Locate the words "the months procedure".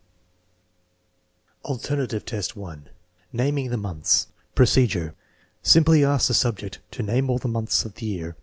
3.69-5.13